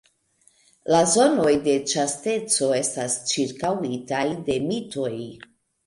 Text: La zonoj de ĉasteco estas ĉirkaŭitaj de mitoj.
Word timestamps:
La 0.93 1.01
zonoj 1.11 1.51
de 1.67 1.75
ĉasteco 1.93 2.73
estas 2.81 3.21
ĉirkaŭitaj 3.35 4.27
de 4.51 4.61
mitoj. 4.69 5.17